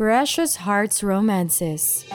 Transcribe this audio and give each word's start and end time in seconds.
Precious 0.00 0.64
Hearts 0.64 1.04
Romances. 1.04 2.08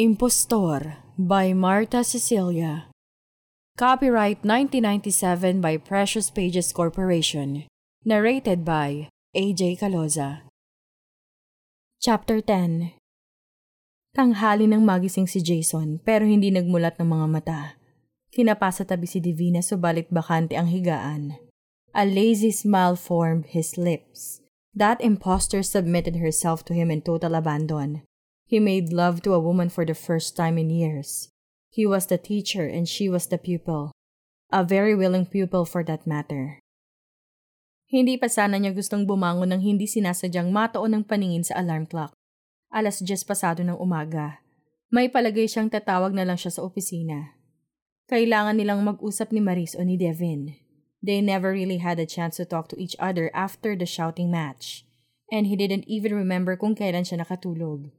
Impostor 0.00 0.96
by 1.20 1.52
Marta 1.52 2.00
Cecilia. 2.00 2.88
Copyright 3.76 4.40
1997 4.48 5.60
by 5.60 5.76
Precious 5.76 6.32
Pages 6.32 6.72
Corporation. 6.72 7.68
Narrated 8.08 8.64
by 8.64 9.12
AJ 9.36 9.84
Caloza. 9.84 10.48
Chapter 12.00 12.40
10 12.40 12.96
Tanghali 14.16 14.64
nang 14.64 14.88
magising 14.88 15.28
si 15.28 15.44
Jason 15.44 16.00
pero 16.00 16.24
hindi 16.24 16.48
nagmulat 16.48 16.96
ng 16.96 17.08
mga 17.12 17.28
mata. 17.28 17.79
Kinapasa 18.30 18.86
tabi 18.86 19.10
si 19.10 19.18
Divina 19.18 19.58
subalit 19.58 20.06
bakante 20.06 20.54
ang 20.54 20.70
higaan. 20.70 21.34
A 21.90 22.06
lazy 22.06 22.54
smile 22.54 22.94
formed 22.94 23.50
his 23.50 23.74
lips. 23.74 24.38
That 24.70 25.02
impostor 25.02 25.66
submitted 25.66 26.22
herself 26.22 26.62
to 26.70 26.72
him 26.72 26.94
in 26.94 27.02
total 27.02 27.34
abandon. 27.34 28.06
He 28.46 28.62
made 28.62 28.94
love 28.94 29.26
to 29.26 29.34
a 29.34 29.42
woman 29.42 29.66
for 29.66 29.82
the 29.82 29.98
first 29.98 30.38
time 30.38 30.62
in 30.62 30.70
years. 30.70 31.26
He 31.74 31.82
was 31.86 32.06
the 32.06 32.22
teacher 32.22 32.70
and 32.70 32.86
she 32.86 33.10
was 33.10 33.26
the 33.26 33.38
pupil. 33.38 33.90
A 34.54 34.62
very 34.62 34.94
willing 34.94 35.26
pupil 35.26 35.66
for 35.66 35.82
that 35.90 36.06
matter. 36.06 36.62
Hindi 37.90 38.14
pa 38.14 38.30
sana 38.30 38.62
niya 38.62 38.70
gustong 38.70 39.10
bumangon 39.10 39.50
nang 39.50 39.62
hindi 39.66 39.90
sinasadyang 39.90 40.54
mataon 40.54 40.94
ng 40.94 41.04
paningin 41.06 41.42
sa 41.42 41.58
alarm 41.58 41.90
clock. 41.90 42.14
Alas 42.70 43.02
10 43.02 43.26
pasado 43.26 43.66
ng 43.66 43.74
umaga. 43.74 44.38
May 44.94 45.10
palagay 45.10 45.50
siyang 45.50 45.66
tatawag 45.66 46.14
na 46.14 46.22
lang 46.22 46.38
siya 46.38 46.54
sa 46.54 46.62
opisina. 46.62 47.39
Kailangan 48.10 48.58
nilang 48.58 48.82
mag-usap 48.82 49.30
ni 49.30 49.38
Maris 49.38 49.78
o 49.78 49.86
ni 49.86 49.94
Devin. 49.94 50.58
They 50.98 51.22
never 51.22 51.54
really 51.54 51.78
had 51.78 52.02
a 52.02 52.10
chance 52.10 52.42
to 52.42 52.44
talk 52.44 52.66
to 52.74 52.76
each 52.76 52.98
other 52.98 53.30
after 53.30 53.78
the 53.78 53.86
shouting 53.86 54.34
match. 54.34 54.82
And 55.30 55.46
he 55.46 55.54
didn't 55.54 55.86
even 55.86 56.18
remember 56.18 56.58
kung 56.58 56.74
kailan 56.74 57.06
siya 57.06 57.22
nakatulog. 57.22 57.94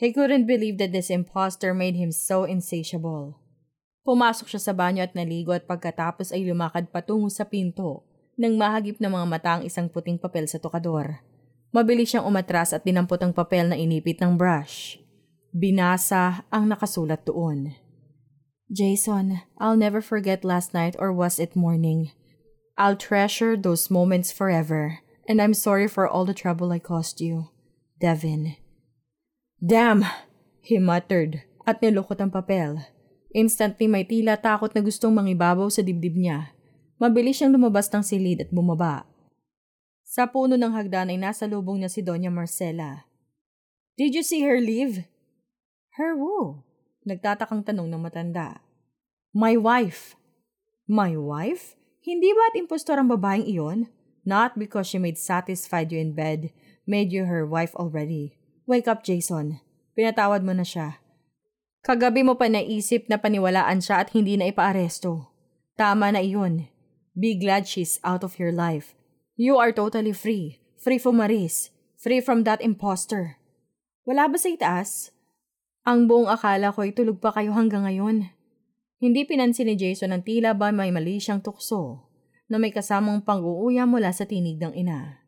He 0.00 0.16
couldn't 0.16 0.48
believe 0.48 0.80
that 0.80 0.96
this 0.96 1.12
imposter 1.12 1.76
made 1.76 1.92
him 1.92 2.08
so 2.08 2.48
insatiable. 2.48 3.36
Pumasok 4.00 4.48
siya 4.48 4.64
sa 4.64 4.72
banyo 4.72 5.04
at 5.04 5.12
naligo 5.12 5.52
at 5.52 5.68
pagkatapos 5.68 6.32
ay 6.32 6.48
lumakad 6.48 6.88
patungo 6.88 7.28
sa 7.28 7.44
pinto 7.44 8.08
nang 8.40 8.56
mahagip 8.56 8.96
ng 8.96 9.12
mga 9.12 9.26
mata 9.28 9.50
ang 9.60 9.62
isang 9.68 9.92
puting 9.92 10.16
papel 10.16 10.48
sa 10.48 10.56
tokador. 10.56 11.20
Mabilis 11.68 12.16
siyang 12.16 12.24
umatras 12.24 12.72
at 12.72 12.80
dinampot 12.80 13.20
ang 13.20 13.36
papel 13.36 13.68
na 13.68 13.76
inipit 13.76 14.16
ng 14.24 14.40
brush. 14.40 14.96
Binasa 15.52 16.48
ang 16.48 16.64
nakasulat 16.64 17.28
doon. 17.28 17.76
Jason, 18.70 19.42
I'll 19.58 19.76
never 19.76 20.00
forget 20.00 20.46
last 20.46 20.72
night 20.72 20.94
or 20.98 21.12
was 21.12 21.42
it 21.42 21.58
morning. 21.58 22.14
I'll 22.78 22.94
treasure 22.94 23.58
those 23.58 23.90
moments 23.90 24.30
forever, 24.30 25.02
and 25.26 25.42
I'm 25.42 25.58
sorry 25.58 25.90
for 25.90 26.06
all 26.06 26.24
the 26.24 26.32
trouble 26.32 26.70
I 26.70 26.78
caused 26.78 27.20
you. 27.20 27.50
Devin. 27.98 28.56
Damn! 29.58 30.06
He 30.62 30.78
muttered 30.78 31.42
at 31.66 31.82
nilukot 31.82 32.22
ang 32.22 32.30
papel. 32.30 32.86
Instantly 33.34 33.90
may 33.90 34.06
tila 34.06 34.38
takot 34.38 34.70
na 34.70 34.80
gustong 34.80 35.18
mangibabaw 35.18 35.66
sa 35.66 35.82
dibdib 35.82 36.14
niya. 36.14 36.54
Mabilis 37.02 37.42
siyang 37.42 37.54
lumabas 37.54 37.90
ng 37.90 38.06
silid 38.06 38.38
at 38.46 38.50
bumaba. 38.54 39.02
Sa 40.06 40.30
puno 40.30 40.54
ng 40.54 40.74
hagdan 40.74 41.10
ay 41.10 41.18
nasa 41.18 41.46
lubong 41.46 41.82
niya 41.82 41.90
si 41.90 42.02
Doña 42.02 42.30
Marcela. 42.30 43.06
Did 43.98 44.14
you 44.14 44.22
see 44.22 44.46
her 44.46 44.62
leave? 44.62 45.06
Her 45.98 46.14
who? 46.14 46.62
Nagtatakang 47.08 47.64
tanong 47.64 47.88
ng 47.88 48.02
matanda. 48.02 48.60
My 49.32 49.56
wife. 49.56 50.18
My 50.84 51.16
wife? 51.16 51.78
Hindi 52.04 52.32
ba 52.32 52.52
at 52.52 52.58
impostor 52.60 53.00
ang 53.00 53.08
babaeng 53.08 53.46
iyon? 53.48 53.88
Not 54.24 54.60
because 54.60 54.88
she 54.88 55.00
made 55.00 55.16
satisfied 55.16 55.92
you 55.92 56.00
in 56.00 56.12
bed, 56.12 56.52
made 56.84 57.08
you 57.08 57.24
her 57.24 57.48
wife 57.48 57.72
already. 57.76 58.36
Wake 58.68 58.88
up, 58.88 59.00
Jason. 59.00 59.64
Pinatawad 59.96 60.44
mo 60.44 60.52
na 60.52 60.64
siya. 60.64 61.00
Kagabi 61.80 62.20
mo 62.20 62.36
pa 62.36 62.52
naisip 62.52 63.08
na 63.08 63.16
paniwalaan 63.16 63.80
siya 63.80 64.04
at 64.04 64.12
hindi 64.12 64.36
na 64.36 64.52
ipaaresto. 64.52 65.32
Tama 65.80 66.12
na 66.12 66.20
iyon. 66.20 66.68
Be 67.16 67.32
glad 67.36 67.64
she's 67.64 67.96
out 68.04 68.20
of 68.20 68.36
your 68.36 68.52
life. 68.52 68.92
You 69.40 69.56
are 69.56 69.72
totally 69.72 70.12
free. 70.12 70.60
Free 70.76 71.00
from 71.00 71.16
Maris. 71.16 71.72
Free 71.96 72.20
from 72.20 72.44
that 72.44 72.60
imposter. 72.60 73.40
Wala 74.04 74.28
ba 74.28 74.36
sa 74.36 74.52
itaas? 74.52 75.12
Ang 75.88 76.04
buong 76.04 76.28
akala 76.28 76.76
ko 76.76 76.84
ay 76.84 76.92
tulog 76.92 77.24
pa 77.24 77.32
kayo 77.32 77.56
hanggang 77.56 77.88
ngayon. 77.88 78.28
Hindi 79.00 79.24
pinansin 79.24 79.64
ni 79.64 79.80
Jason 79.80 80.12
ang 80.12 80.20
tila 80.20 80.52
ba 80.52 80.68
may 80.68 80.92
mali 80.92 81.16
siyang 81.16 81.40
tukso 81.40 82.04
na 82.52 82.60
may 82.60 82.68
kasamang 82.68 83.24
pang-uuya 83.24 83.88
mula 83.88 84.12
sa 84.12 84.28
tinig 84.28 84.60
ng 84.60 84.76
ina. 84.76 85.24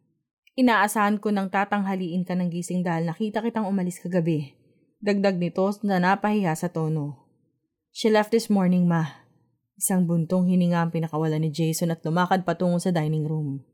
Inaasahan 0.52 1.16
ko 1.16 1.32
nang 1.32 1.48
tatanghaliin 1.48 2.28
ka 2.28 2.36
ng 2.36 2.52
gising 2.52 2.84
dahil 2.84 3.08
nakita 3.08 3.40
kitang 3.40 3.64
umalis 3.64 3.96
kagabi. 4.04 4.52
Dagdag 5.00 5.40
nito 5.40 5.64
na 5.88 5.96
napahiya 5.96 6.52
sa 6.52 6.68
tono. 6.68 7.24
She 7.88 8.12
left 8.12 8.36
this 8.36 8.52
morning, 8.52 8.84
ma. 8.84 9.24
Isang 9.80 10.04
buntong 10.04 10.52
hininga 10.52 10.84
ang 10.84 10.92
pinakawala 10.92 11.40
ni 11.40 11.48
Jason 11.48 11.88
at 11.88 12.04
lumakad 12.04 12.44
patungo 12.44 12.76
sa 12.76 12.92
dining 12.92 13.24
room. 13.24 13.64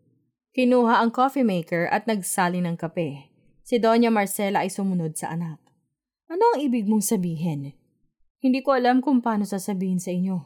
Kinuha 0.54 1.02
ang 1.02 1.10
coffee 1.10 1.44
maker 1.44 1.90
at 1.90 2.06
nagsali 2.06 2.62
ng 2.62 2.78
kape. 2.78 3.34
Si 3.66 3.82
Doña 3.82 4.08
Marcela 4.08 4.62
ay 4.62 4.70
sumunod 4.70 5.18
sa 5.18 5.34
anak. 5.34 5.67
Ano 6.28 6.44
ang 6.52 6.60
ibig 6.60 6.84
mong 6.84 7.00
sabihin? 7.00 7.72
Hindi 8.44 8.60
ko 8.60 8.76
alam 8.76 9.00
kung 9.00 9.24
paano 9.24 9.48
sasabihin 9.48 9.96
sa 9.96 10.12
inyo. 10.12 10.44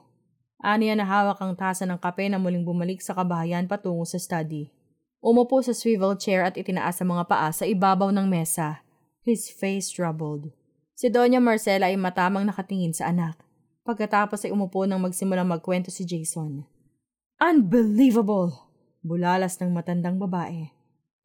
Aniya 0.62 0.94
na 0.94 1.03
hawak 1.03 1.43
ang 1.43 1.59
tasa 1.59 1.82
ng 1.82 1.98
kape 1.98 2.31
na 2.31 2.38
muling 2.38 2.62
bumalik 2.62 3.03
sa 3.03 3.19
kabahayan 3.19 3.66
patungo 3.66 4.06
sa 4.06 4.15
study. 4.15 4.71
Umupo 5.19 5.59
sa 5.59 5.75
swivel 5.75 6.15
chair 6.15 6.47
at 6.47 6.54
itinaas 6.54 7.03
ang 7.03 7.19
mga 7.19 7.26
paa 7.26 7.50
sa 7.50 7.66
ibabaw 7.66 8.15
ng 8.15 8.31
mesa. 8.31 8.87
His 9.26 9.50
face 9.50 9.91
troubled. 9.91 10.54
Si 10.94 11.10
Doña 11.10 11.42
Marcela 11.42 11.91
ay 11.91 11.98
matamang 11.98 12.47
nakatingin 12.47 12.94
sa 12.94 13.10
anak. 13.10 13.34
Pagkatapos 13.82 14.47
ay 14.47 14.54
umupo 14.54 14.87
nang 14.87 15.03
magsimulang 15.03 15.50
magkwento 15.50 15.91
si 15.91 16.06
Jason. 16.06 16.62
Unbelievable! 17.42 18.54
Bulalas 19.03 19.59
ng 19.59 19.75
matandang 19.75 20.15
babae. 20.15 20.71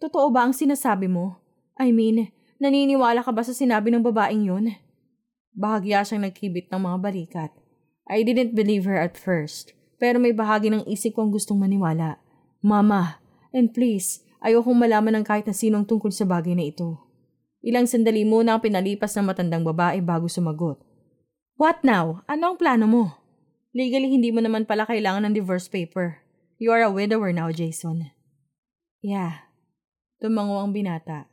Totoo 0.02 0.34
ba 0.34 0.50
ang 0.50 0.58
sinasabi 0.58 1.06
mo? 1.06 1.38
I 1.78 1.94
mean, 1.94 2.34
naniniwala 2.58 3.26
ka 3.26 3.32
ba 3.34 3.42
sa 3.42 3.54
sinabi 3.54 3.94
ng 3.94 4.06
babaeng 4.06 4.46
yun? 4.46 4.66
Bahagya 5.58 6.06
siyang 6.06 6.26
nagkibit 6.28 6.70
ng 6.70 6.82
mga 6.82 6.98
balikat. 7.02 7.52
I 8.08 8.22
didn't 8.24 8.54
believe 8.54 8.86
her 8.86 8.98
at 8.98 9.18
first, 9.18 9.74
pero 9.98 10.22
may 10.22 10.32
bahagi 10.32 10.70
ng 10.70 10.86
isip 10.86 11.18
kong 11.18 11.34
gustong 11.34 11.60
maniwala. 11.60 12.22
Mama, 12.62 13.20
And 13.56 13.72
please, 13.72 14.22
ayokong 14.44 14.78
malaman 14.78 15.18
ng 15.18 15.26
kahit 15.26 15.48
na 15.48 15.56
sino 15.56 15.80
ang 15.80 15.88
tungkol 15.88 16.12
sa 16.12 16.28
bagay 16.28 16.54
na 16.54 16.68
ito. 16.68 17.00
Ilang 17.64 17.90
sandali 17.90 18.22
muna 18.22 18.56
ang 18.56 18.62
pinalipas 18.62 19.18
ng 19.18 19.26
matandang 19.28 19.66
babae 19.66 19.98
bago 20.04 20.30
sumagot. 20.30 20.80
What 21.58 21.82
now? 21.82 22.22
Ano 22.30 22.54
ang 22.54 22.58
plano 22.62 22.86
mo? 22.86 23.04
Legally, 23.74 24.14
hindi 24.14 24.30
mo 24.30 24.46
naman 24.46 24.70
pala 24.70 24.86
kailangan 24.86 25.26
ng 25.26 25.34
divorce 25.34 25.66
paper. 25.66 26.22
You 26.62 26.70
are 26.70 26.86
a 26.86 26.94
widower 26.94 27.34
now, 27.34 27.50
Jason. 27.50 28.14
Yeah. 29.02 29.50
Tumango 30.22 30.62
ang 30.62 30.74
binata. 30.74 31.30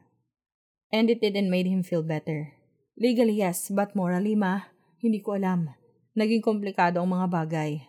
And 0.95 1.11
it 1.11 1.19
didn't 1.19 1.51
made 1.51 1.67
him 1.67 1.83
feel 1.83 2.07
better. 2.07 2.55
Legally, 2.95 3.43
yes, 3.43 3.67
but 3.67 3.99
morally, 3.99 4.39
ma, 4.39 4.71
hindi 5.03 5.19
ko 5.19 5.35
alam. 5.35 5.75
Naging 6.15 6.47
komplikado 6.47 7.03
ang 7.03 7.11
mga 7.11 7.27
bagay. 7.27 7.83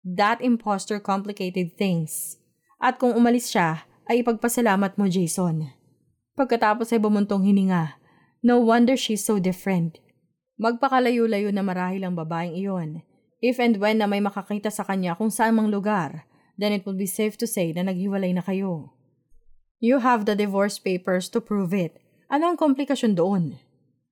That 0.00 0.40
imposter 0.40 0.96
complicated 0.96 1.76
things. 1.76 2.40
At 2.80 2.96
kung 2.96 3.12
umalis 3.12 3.52
siya, 3.52 3.84
ay 4.08 4.24
ipagpasalamat 4.24 4.96
mo, 4.96 5.04
Jason. 5.04 5.68
Pagkatapos 6.32 6.96
ay 6.96 7.00
bumuntong 7.04 7.44
hininga. 7.44 8.00
No 8.40 8.64
wonder 8.64 8.96
she's 8.96 9.20
so 9.20 9.36
different. 9.36 10.00
Magpakalayo-layo 10.56 11.52
na 11.52 11.60
marahil 11.60 12.08
ang 12.08 12.16
babaeng 12.16 12.56
iyon. 12.56 13.04
If 13.44 13.60
and 13.60 13.76
when 13.76 14.00
na 14.00 14.08
may 14.08 14.24
makakita 14.24 14.72
sa 14.72 14.88
kanya 14.88 15.12
kung 15.12 15.28
saan 15.28 15.60
mang 15.60 15.68
lugar, 15.68 16.24
then 16.56 16.72
it 16.72 16.88
would 16.88 16.96
be 16.96 17.04
safe 17.04 17.36
to 17.36 17.44
say 17.44 17.76
na 17.76 17.84
naghiwalay 17.84 18.32
na 18.32 18.40
kayo. 18.40 18.96
You 19.76 20.00
have 20.00 20.24
the 20.24 20.32
divorce 20.32 20.80
papers 20.80 21.28
to 21.36 21.44
prove 21.44 21.76
it. 21.76 22.00
Ano 22.26 22.50
ang 22.50 22.58
komplikasyon 22.58 23.14
doon? 23.14 23.62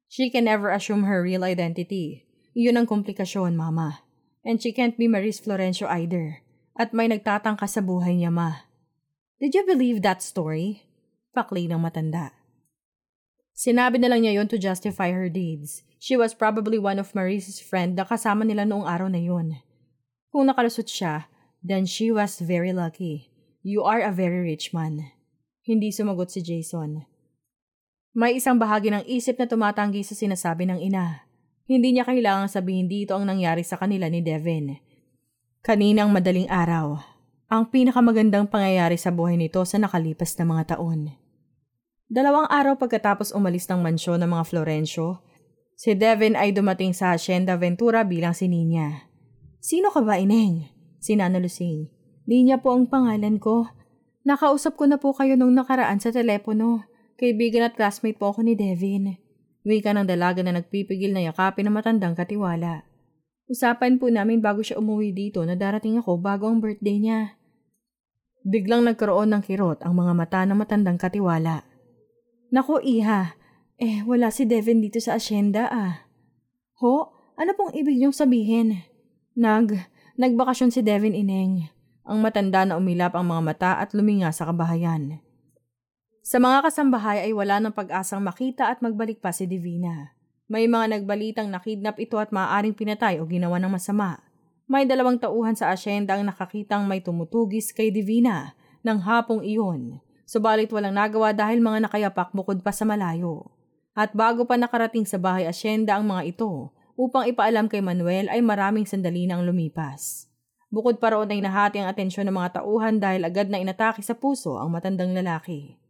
She 0.06 0.30
can 0.30 0.46
never 0.46 0.70
assume 0.70 1.02
her 1.10 1.18
real 1.18 1.42
identity. 1.42 2.22
Iyon 2.54 2.78
ang 2.78 2.86
komplikasyon, 2.86 3.58
Mama. 3.58 4.06
And 4.46 4.62
she 4.62 4.70
can't 4.70 4.94
be 4.94 5.10
Maris 5.10 5.42
Florencio 5.42 5.90
either. 5.90 6.44
At 6.78 6.94
may 6.94 7.10
nagtatangka 7.10 7.66
sa 7.66 7.82
buhay 7.82 8.22
niya, 8.22 8.30
ma. 8.30 8.70
Did 9.42 9.58
you 9.58 9.66
believe 9.66 10.06
that 10.06 10.22
story? 10.22 10.86
Pakli 11.34 11.66
ng 11.66 11.82
matanda. 11.82 12.30
Sinabi 13.54 13.98
na 13.98 14.10
lang 14.10 14.22
niya 14.22 14.38
yon 14.38 14.50
to 14.50 14.58
justify 14.58 15.10
her 15.10 15.26
deeds. 15.26 15.82
She 15.98 16.14
was 16.14 16.34
probably 16.34 16.78
one 16.78 16.98
of 16.98 17.14
Maris's 17.14 17.62
friend 17.62 17.98
na 17.98 18.06
kasama 18.06 18.46
nila 18.46 18.66
noong 18.66 18.86
araw 18.86 19.10
na 19.10 19.22
yun. 19.22 19.58
Kung 20.30 20.50
nakalusot 20.50 20.90
siya, 20.90 21.30
then 21.62 21.86
she 21.86 22.10
was 22.10 22.38
very 22.42 22.74
lucky. 22.74 23.30
You 23.62 23.86
are 23.86 24.02
a 24.02 24.14
very 24.14 24.42
rich 24.42 24.74
man. 24.74 25.10
Hindi 25.62 25.94
sumagot 25.94 26.34
si 26.34 26.42
Jason. 26.42 27.06
May 28.14 28.38
isang 28.38 28.62
bahagi 28.62 28.94
ng 28.94 29.02
isip 29.10 29.42
na 29.42 29.50
tumatanggi 29.50 30.06
sa 30.06 30.14
sinasabi 30.14 30.70
ng 30.70 30.78
ina. 30.78 31.26
Hindi 31.66 31.98
niya 31.98 32.06
kailangang 32.06 32.46
sabihin 32.46 32.86
dito 32.86 33.10
ang 33.18 33.26
nangyari 33.26 33.66
sa 33.66 33.74
kanila 33.74 34.06
ni 34.06 34.22
Devin. 34.22 34.78
Kaninang 35.66 36.14
madaling 36.14 36.46
araw, 36.46 37.02
ang 37.50 37.74
pinakamagandang 37.74 38.46
pangyayari 38.46 38.94
sa 38.94 39.10
buhay 39.10 39.34
nito 39.34 39.58
sa 39.66 39.82
nakalipas 39.82 40.30
na 40.38 40.46
mga 40.46 40.78
taon. 40.78 41.10
Dalawang 42.06 42.46
araw 42.54 42.78
pagkatapos 42.78 43.34
umalis 43.34 43.66
ng 43.66 43.82
mansyon 43.82 44.22
ng 44.22 44.30
mga 44.30 44.44
Florencio, 44.46 45.26
si 45.74 45.98
Devin 45.98 46.38
ay 46.38 46.54
dumating 46.54 46.94
sa 46.94 47.18
Hacienda 47.18 47.58
Ventura 47.58 48.06
bilang 48.06 48.30
si 48.30 48.46
Ninya. 48.46 49.10
Sino 49.58 49.90
ka 49.90 50.06
ba, 50.06 50.22
Ineng? 50.22 50.70
Si 51.02 51.18
Nana 51.18 51.42
Lusing. 51.42 51.90
Ninya 52.30 52.62
po 52.62 52.78
ang 52.78 52.86
pangalan 52.86 53.42
ko. 53.42 53.66
Nakausap 54.22 54.78
ko 54.78 54.86
na 54.86 55.02
po 55.02 55.10
kayo 55.18 55.34
nung 55.34 55.50
nakaraan 55.50 55.98
sa 55.98 56.14
telepono. 56.14 56.93
Kaibigan 57.14 57.62
at 57.62 57.78
classmate 57.78 58.18
po 58.18 58.34
ako 58.34 58.42
ni 58.42 58.58
Devin. 58.58 59.14
Wika 59.62 59.94
ng 59.94 60.04
dalaga 60.04 60.42
na 60.42 60.58
nagpipigil 60.58 61.14
na 61.14 61.22
yakapin 61.22 61.70
ng 61.70 61.74
matandang 61.74 62.18
katiwala. 62.18 62.82
Usapan 63.46 64.02
po 64.02 64.10
namin 64.10 64.42
bago 64.42 64.60
siya 64.66 64.82
umuwi 64.82 65.14
dito 65.14 65.44
na 65.46 65.54
darating 65.54 66.00
ako 66.00 66.18
bago 66.18 66.50
ang 66.50 66.58
birthday 66.58 66.98
niya. 66.98 67.20
Biglang 68.44 68.84
nagkaroon 68.84 69.32
ng 69.32 69.42
kirot 69.46 69.80
ang 69.86 69.96
mga 69.96 70.12
mata 70.12 70.40
ng 70.44 70.58
matandang 70.58 70.98
katiwala. 71.00 71.64
Nako, 72.52 72.82
iha. 72.82 73.38
Eh, 73.80 74.04
wala 74.04 74.28
si 74.34 74.44
Devin 74.44 74.84
dito 74.84 75.00
sa 75.00 75.16
asyenda 75.16 75.70
ah. 75.70 76.06
Ho? 76.82 77.14
Ano 77.34 77.50
pong 77.58 77.74
ibig 77.74 77.98
niyong 77.98 78.14
sabihin? 78.14 78.84
Nag, 79.34 79.74
nagbakasyon 80.18 80.70
si 80.70 80.80
Devin 80.82 81.16
Ineng. 81.16 81.70
Ang 82.04 82.20
matanda 82.20 82.68
na 82.68 82.76
umilap 82.76 83.16
ang 83.16 83.26
mga 83.26 83.42
mata 83.42 83.70
at 83.80 83.96
luminga 83.96 84.30
sa 84.30 84.46
kabahayan. 84.46 85.24
Sa 86.24 86.40
mga 86.40 86.64
kasambahay 86.64 87.28
ay 87.28 87.36
wala 87.36 87.60
ng 87.60 87.76
pag-asang 87.76 88.24
makita 88.24 88.72
at 88.72 88.80
magbalik 88.80 89.20
pa 89.20 89.28
si 89.28 89.44
Divina. 89.44 90.16
May 90.48 90.64
mga 90.64 90.96
nagbalitang 90.96 91.52
nakidnap 91.52 92.00
ito 92.00 92.16
at 92.16 92.32
maaaring 92.32 92.72
pinatay 92.72 93.20
o 93.20 93.28
ginawa 93.28 93.60
ng 93.60 93.68
masama. 93.68 94.24
May 94.64 94.88
dalawang 94.88 95.20
tauhan 95.20 95.52
sa 95.52 95.68
asyenda 95.68 96.16
ang 96.16 96.24
nakakitang 96.24 96.88
may 96.88 97.04
tumutugis 97.04 97.76
kay 97.76 97.92
Divina 97.92 98.56
ng 98.80 99.04
hapong 99.04 99.44
iyon 99.44 100.00
Subalit 100.24 100.72
walang 100.72 100.96
nagawa 100.96 101.36
dahil 101.36 101.60
mga 101.60 101.84
nakayapak 101.88 102.32
bukod 102.32 102.64
pa 102.64 102.72
sa 102.72 102.88
malayo. 102.88 103.52
At 103.92 104.16
bago 104.16 104.48
pa 104.48 104.56
nakarating 104.56 105.04
sa 105.04 105.20
bahay 105.20 105.44
asyenda 105.44 106.00
ang 106.00 106.08
mga 106.08 106.34
ito, 106.34 106.72
upang 106.96 107.28
ipaalam 107.28 107.68
kay 107.68 107.84
Manuel 107.84 108.32
ay 108.32 108.40
maraming 108.40 108.88
sandali 108.88 109.28
nang 109.28 109.44
lumipas. 109.44 110.26
Bukod 110.72 110.96
pa 110.98 111.12
roon 111.12 111.28
ay 111.28 111.44
nahati 111.44 111.78
ang 111.78 111.92
atensyon 111.92 112.26
ng 112.26 112.34
mga 112.34 112.64
tauhan 112.64 112.96
dahil 112.98 113.22
agad 113.22 113.52
na 113.52 113.60
inatake 113.60 114.00
sa 114.00 114.16
puso 114.16 114.56
ang 114.56 114.72
matandang 114.72 115.12
lalaki. 115.12 115.83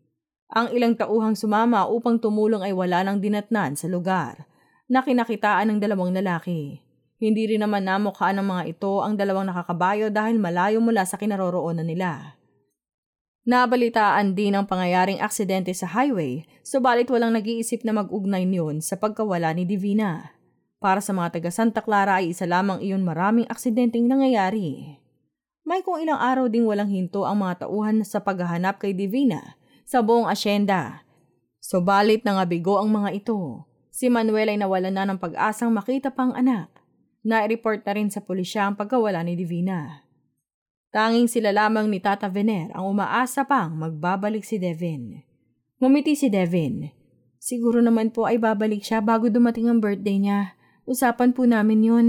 Ang 0.52 0.76
ilang 0.76 0.93
tauhang 0.93 1.32
sumama 1.32 1.88
upang 1.88 2.20
tumulong 2.20 2.61
ay 2.61 2.76
wala 2.76 3.00
nang 3.00 3.17
dinatnan 3.17 3.81
sa 3.81 3.88
lugar 3.88 4.44
na 4.85 5.00
kinakitaan 5.00 5.73
ng 5.73 5.79
dalawang 5.81 6.12
lalaki. 6.12 6.85
Hindi 7.17 7.49
rin 7.49 7.64
naman 7.64 7.88
namukhaan 7.88 8.37
ng 8.43 8.46
mga 8.46 8.62
ito 8.76 9.00
ang 9.00 9.17
dalawang 9.17 9.49
nakakabayo 9.49 10.12
dahil 10.12 10.37
malayo 10.37 10.85
mula 10.85 11.08
sa 11.08 11.17
kinaroroonan 11.17 11.88
nila. 11.88 12.37
Nabalitaan 13.44 14.37
din 14.37 14.56
ang 14.56 14.69
pangyayaring 14.69 15.20
aksidente 15.20 15.73
sa 15.73 15.88
highway, 15.88 16.44
subalit 16.64 17.08
walang 17.08 17.32
nag-iisip 17.37 17.85
na 17.85 17.96
mag-ugnay 17.96 18.44
niyon 18.44 18.81
sa 18.85 18.96
pagkawala 19.00 19.52
ni 19.56 19.64
Divina. 19.69 20.37
Para 20.81 21.00
sa 21.00 21.17
mga 21.17 21.41
taga 21.41 21.49
Santa 21.49 21.81
Clara 21.81 22.20
ay 22.20 22.37
isa 22.37 22.44
lamang 22.44 22.85
iyon 22.85 23.05
maraming 23.05 23.49
aksidenteng 23.49 24.05
nangyayari. 24.05 25.00
May 25.64 25.81
kung 25.81 25.96
ilang 25.96 26.20
araw 26.20 26.52
ding 26.52 26.69
walang 26.69 26.93
hinto 26.93 27.25
ang 27.25 27.41
mga 27.41 27.64
tauhan 27.64 28.05
sa 28.05 28.20
paghahanap 28.20 28.76
kay 28.81 28.93
Divina 28.93 29.56
sa 29.84 30.00
buong 30.00 30.28
asyenda. 30.28 31.04
Subalit 31.60 32.25
nangabigo 32.28 32.76
ang 32.76 32.92
mga 32.92 33.25
ito. 33.25 33.64
Si 33.94 34.10
Manuel 34.10 34.52
ay 34.52 34.58
nawalan 34.60 34.92
na 34.92 35.04
ng 35.08 35.22
pag-asang 35.22 35.72
makita 35.72 36.12
pang 36.12 36.34
anak. 36.36 36.69
Na-report 37.25 37.86
na 37.88 37.92
rin 37.96 38.12
sa 38.12 38.20
pulisya 38.20 38.69
ang 38.69 38.76
pagkawala 38.76 39.25
ni 39.25 39.32
Divina. 39.32 40.04
Tanging 40.92 41.26
sila 41.26 41.50
lamang 41.56 41.88
ni 41.88 41.98
Tata 41.98 42.28
Vener 42.28 42.69
ang 42.76 42.90
umaasa 42.90 43.48
pang 43.48 43.72
magbabalik 43.75 44.44
si 44.44 44.60
Devin. 44.60 45.25
Ngumiti 45.81 46.14
si 46.14 46.28
Devin. 46.28 46.90
Siguro 47.40 47.81
naman 47.81 48.12
po 48.12 48.28
ay 48.28 48.36
babalik 48.36 48.84
siya 48.84 49.00
bago 49.00 49.32
dumating 49.32 49.72
ang 49.72 49.81
birthday 49.81 50.20
niya. 50.20 50.54
Usapan 50.84 51.32
po 51.32 51.48
namin 51.48 51.81
yun. 51.81 52.06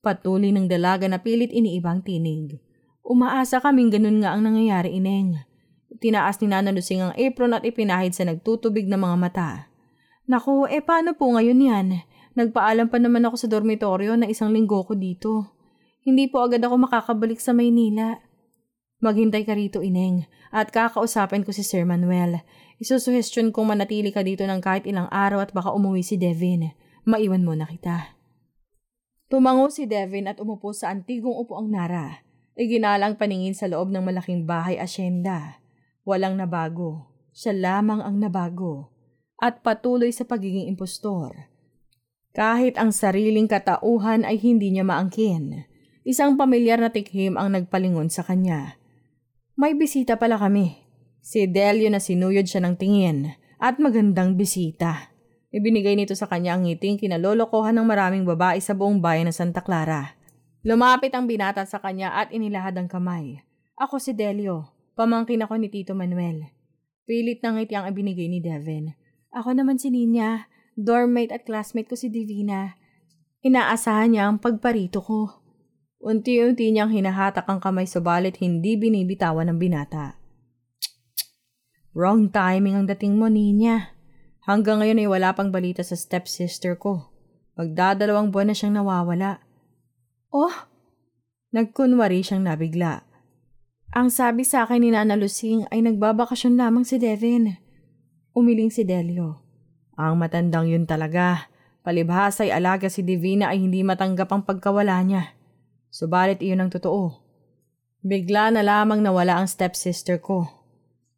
Patuloy 0.00 0.54
ng 0.54 0.70
dalaga 0.70 1.10
na 1.10 1.18
pilit 1.18 1.50
iniibang 1.50 2.06
tinig. 2.06 2.62
Umaasa 3.02 3.58
kaming 3.58 3.90
ganun 3.90 4.22
nga 4.22 4.36
ang 4.36 4.46
nangyayari, 4.46 4.94
Ineng. 4.94 5.47
Tinaas 5.98 6.38
ni 6.38 6.46
Nana 6.46 6.70
Lusing 6.70 7.02
ang 7.02 7.12
apron 7.18 7.54
at 7.58 7.66
ipinahid 7.66 8.14
sa 8.14 8.22
nagtutubig 8.22 8.86
na 8.86 8.94
mga 8.94 9.16
mata. 9.18 9.50
Naku, 10.30 10.70
eh 10.70 10.78
paano 10.78 11.18
po 11.18 11.34
ngayon 11.34 11.58
yan? 11.58 11.88
Nagpaalam 12.38 12.86
pa 12.86 13.02
naman 13.02 13.26
ako 13.26 13.34
sa 13.34 13.50
dormitoryo 13.50 14.14
na 14.14 14.30
isang 14.30 14.54
linggo 14.54 14.86
ko 14.86 14.94
dito. 14.94 15.58
Hindi 16.06 16.30
po 16.30 16.46
agad 16.46 16.62
ako 16.62 16.86
makakabalik 16.86 17.42
sa 17.42 17.50
Maynila. 17.50 18.22
Maghintay 19.02 19.42
ka 19.42 19.58
rito, 19.58 19.82
Ineng, 19.82 20.26
at 20.54 20.70
kakausapin 20.70 21.42
ko 21.42 21.50
si 21.50 21.66
Sir 21.66 21.82
Manuel. 21.82 22.46
Isusuhestyon 22.78 23.50
kong 23.50 23.74
manatili 23.74 24.14
ka 24.14 24.22
dito 24.22 24.46
ng 24.46 24.62
kahit 24.62 24.86
ilang 24.86 25.10
araw 25.10 25.42
at 25.42 25.50
baka 25.50 25.74
umuwi 25.74 26.06
si 26.06 26.14
Devin. 26.14 26.70
Maiwan 27.02 27.42
mo 27.42 27.58
na 27.58 27.66
kita. 27.66 28.14
Tumango 29.26 29.68
si 29.68 29.90
Devin 29.90 30.30
at 30.30 30.38
umupo 30.38 30.70
sa 30.70 30.94
antigong 30.94 31.34
upuang 31.36 31.68
Nara. 31.68 32.22
Iginalang 32.58 33.18
paningin 33.18 33.54
sa 33.54 33.66
loob 33.66 33.90
ng 33.90 34.02
malaking 34.02 34.46
bahay 34.46 34.78
asyenda. 34.78 35.58
Walang 36.08 36.40
nabago. 36.40 37.12
Siya 37.36 37.52
lamang 37.52 38.00
ang 38.00 38.16
nabago. 38.16 38.88
At 39.36 39.60
patuloy 39.60 40.08
sa 40.08 40.24
pagiging 40.24 40.64
impostor. 40.64 41.52
Kahit 42.32 42.80
ang 42.80 42.96
sariling 42.96 43.44
katauhan 43.44 44.24
ay 44.24 44.40
hindi 44.40 44.72
niya 44.72 44.88
maangkin. 44.88 45.68
Isang 46.08 46.40
pamilyar 46.40 46.80
na 46.80 46.88
tikhim 46.88 47.36
ang 47.36 47.52
nagpalingon 47.52 48.08
sa 48.08 48.24
kanya. 48.24 48.80
May 49.52 49.76
bisita 49.76 50.16
pala 50.16 50.40
kami. 50.40 50.80
Si 51.20 51.44
Delio 51.44 51.92
na 51.92 52.00
sinuyod 52.00 52.48
siya 52.48 52.64
ng 52.64 52.80
tingin 52.80 53.36
at 53.60 53.76
magandang 53.76 54.40
bisita. 54.40 55.12
Ibinigay 55.52 55.92
nito 55.92 56.16
sa 56.16 56.24
kanya 56.24 56.56
ang 56.56 56.64
ngiting 56.64 56.96
kinalolokohan 57.04 57.76
ng 57.76 57.84
maraming 57.84 58.24
babae 58.24 58.56
sa 58.64 58.72
buong 58.72 59.04
bayan 59.04 59.28
ng 59.28 59.36
Santa 59.36 59.60
Clara. 59.60 60.16
Lumapit 60.64 61.12
ang 61.12 61.28
binata 61.28 61.68
sa 61.68 61.76
kanya 61.84 62.16
at 62.16 62.32
inilahad 62.32 62.80
ang 62.80 62.88
kamay. 62.88 63.44
Ako 63.76 64.00
si 64.00 64.16
Delio. 64.16 64.77
Pamangkin 64.98 65.46
ako 65.46 65.62
ni 65.62 65.70
Tito 65.70 65.94
Manuel. 65.94 66.50
Pilit 67.06 67.38
ng 67.38 67.54
ngiti 67.54 67.78
ang 67.78 67.86
ibinigay 67.86 68.26
ni 68.26 68.42
Devin. 68.42 68.98
Ako 69.30 69.54
naman 69.54 69.78
si 69.78 69.94
Ninya. 69.94 70.50
Dormmate 70.74 71.30
at 71.30 71.46
classmate 71.46 71.86
ko 71.86 71.94
si 71.94 72.10
Divina. 72.10 72.74
Inaasahan 73.46 74.10
niya 74.10 74.26
ang 74.26 74.42
pagparito 74.42 74.98
ko. 74.98 75.38
Unti-unti 76.02 76.74
niyang 76.74 76.90
hinahatak 76.90 77.46
ang 77.46 77.62
kamay 77.62 77.86
subalit 77.86 78.42
hindi 78.42 78.74
binibitawan 78.74 79.46
ng 79.46 79.58
binata. 79.62 80.18
Wrong 81.94 82.30
timing 82.30 82.82
ang 82.82 82.86
dating 82.90 83.18
mo, 83.18 83.30
Ninya. 83.30 83.94
Hanggang 84.50 84.82
ngayon 84.82 85.02
ay 85.02 85.08
wala 85.10 85.30
pang 85.30 85.54
balita 85.54 85.86
sa 85.86 85.94
stepsister 85.94 86.74
ko. 86.74 87.14
Magdadalawang 87.54 88.34
buwan 88.34 88.50
na 88.50 88.54
siyang 88.54 88.74
nawawala. 88.74 89.42
Oh! 90.34 90.54
Nagkunwari 91.54 92.22
siyang 92.22 92.46
nabigla. 92.46 93.07
Ang 93.96 94.12
sabi 94.12 94.44
sa 94.44 94.68
akin 94.68 94.84
ni 94.84 94.92
Nana 94.92 95.16
Lucing 95.16 95.64
ay 95.72 95.80
nagbabakasyon 95.80 96.60
lamang 96.60 96.84
si 96.84 97.00
Devin. 97.00 97.56
Umiling 98.36 98.68
si 98.68 98.84
Delio. 98.84 99.40
Ang 99.96 100.20
matandang 100.20 100.68
yun 100.68 100.84
talaga. 100.84 101.48
Palibhasa 101.80 102.44
ay 102.44 102.52
alaga 102.52 102.92
si 102.92 103.00
Divina 103.00 103.48
ay 103.48 103.64
hindi 103.64 103.80
matanggap 103.80 104.28
ang 104.28 104.44
pagkawala 104.44 105.00
niya. 105.00 105.32
Subalit 105.88 106.44
iyon 106.44 106.68
ang 106.68 106.70
totoo. 106.70 107.16
Bigla 108.04 108.52
na 108.52 108.60
lamang 108.60 109.00
nawala 109.00 109.40
ang 109.40 109.48
stepsister 109.48 110.20
ko. 110.20 110.44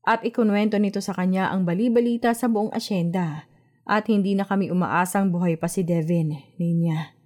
At 0.06 0.22
ikunwento 0.22 0.78
nito 0.78 1.02
sa 1.02 1.12
kanya 1.12 1.50
ang 1.50 1.66
balibalita 1.66 2.32
sa 2.32 2.46
buong 2.46 2.70
asyenda 2.70 3.50
at 3.84 4.06
hindi 4.06 4.38
na 4.38 4.46
kami 4.46 4.70
umaasang 4.70 5.34
buhay 5.34 5.58
pa 5.58 5.66
si 5.66 5.82
Devin, 5.82 6.38
ninya. 6.54 7.18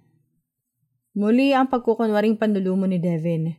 Muli 1.13 1.53
ang 1.53 1.69
pagkukunwaring 1.69 2.35
panlulumo 2.35 2.89
ni 2.89 2.97
Devin. 2.97 3.53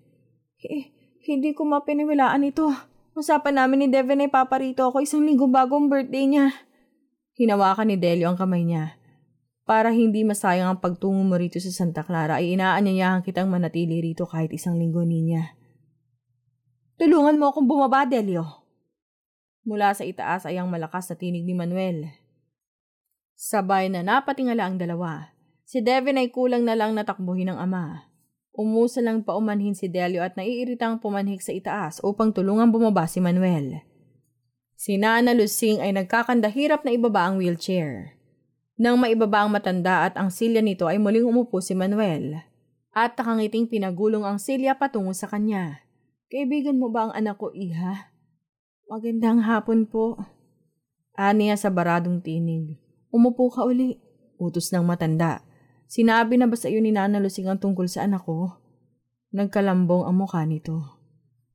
Eh, 0.67 0.96
hindi 1.27 1.51
ko 1.57 1.67
mapiniwalaan 1.67 2.47
ito. 2.47 2.71
Usapan 3.19 3.59
namin 3.59 3.83
ni 3.83 3.89
Devin 3.91 4.23
ay 4.23 4.31
paparito 4.31 4.87
ako 4.87 5.03
isang 5.03 5.27
linggo 5.27 5.51
bago 5.51 5.75
ang 5.75 5.91
birthday 5.91 6.29
niya. 6.31 6.55
Hinawakan 7.35 7.91
ni 7.91 7.97
Delio 7.99 8.31
ang 8.31 8.39
kamay 8.39 8.63
niya. 8.63 8.95
Para 9.67 9.91
hindi 9.91 10.23
masayang 10.23 10.71
ang 10.71 10.79
pagtungo 10.79 11.27
mo 11.27 11.35
rito 11.35 11.59
sa 11.59 11.75
Santa 11.75 12.07
Clara 12.07 12.39
ay 12.39 12.55
inaanyayahan 12.55 13.27
kitang 13.27 13.51
manatili 13.51 13.99
rito 13.99 14.23
kahit 14.23 14.55
isang 14.55 14.79
linggo 14.79 15.03
niya. 15.03 15.59
Tulungan 16.97 17.37
mo 17.37 17.51
akong 17.51 17.67
bumaba, 17.67 18.07
Delio. 18.07 18.65
Mula 19.67 19.93
sa 19.93 20.07
itaas 20.07 20.47
ay 20.47 20.57
ang 20.57 20.71
malakas 20.71 21.11
na 21.11 21.19
tinig 21.19 21.43
ni 21.43 21.53
Manuel. 21.53 22.09
Sabay 23.37 23.93
na 23.93 24.01
napatingala 24.01 24.65
ang 24.65 24.81
dalawa. 24.81 25.35
Si 25.67 25.83
Devin 25.83 26.17
ay 26.17 26.31
kulang 26.33 26.63
na 26.63 26.73
lang 26.73 26.97
natakbuhin 26.97 27.53
ng 27.53 27.59
ama. 27.59 28.09
Umusa 28.57 29.05
lang 29.05 29.21
paumanhin 29.21 29.77
si 29.77 29.85
Delio 29.85 30.25
at 30.25 30.33
naiiritang 30.33 30.97
pumanhik 30.97 31.45
sa 31.45 31.53
itaas 31.53 32.01
upang 32.01 32.33
tulungan 32.33 32.73
bumaba 32.73 33.05
si 33.05 33.21
Manuel. 33.21 33.85
Si 34.81 34.97
Nana 34.97 35.37
Lusing 35.37 35.85
ay 35.85 35.93
nagkakandahirap 35.93 36.81
na 36.81 36.97
ibaba 36.97 37.29
ang 37.29 37.37
wheelchair. 37.37 38.17
Nang 38.81 38.97
maibaba 38.97 39.45
ang 39.45 39.53
matanda 39.53 40.09
at 40.09 40.17
ang 40.17 40.33
silya 40.33 40.65
nito 40.65 40.89
ay 40.89 40.97
muling 40.97 41.29
umupo 41.29 41.61
si 41.61 41.77
Manuel. 41.77 42.45
At 42.97 43.13
takangiting 43.13 43.69
pinagulong 43.69 44.25
ang 44.25 44.41
Celia 44.41 44.73
patungo 44.73 45.13
sa 45.13 45.29
kanya. 45.29 45.85
Kaibigan 46.33 46.81
mo 46.81 46.89
ba 46.89 47.09
ang 47.09 47.13
anak 47.13 47.37
ko, 47.37 47.53
Iha? 47.53 48.09
Magandang 48.89 49.45
hapon 49.45 49.85
po. 49.85 50.17
Aniya 51.13 51.61
sa 51.61 51.69
baradong 51.69 52.25
tinig. 52.25 52.81
Umupo 53.13 53.53
ka 53.53 53.69
uli. 53.69 54.01
Utos 54.41 54.73
ng 54.73 54.85
matanda. 54.85 55.45
Sinabi 55.87 56.35
na 56.35 56.51
ba 56.51 56.59
sa 56.59 56.67
iyo 56.67 56.83
ni 56.83 56.91
Nana 56.91 57.23
Lusing 57.23 57.47
ang 57.47 57.63
tungkol 57.63 57.87
sa 57.87 58.03
anak 58.03 58.27
ko? 58.27 58.59
Nagkalambong 59.31 60.03
ang 60.03 60.19
mukha 60.19 60.43
nito. 60.43 60.99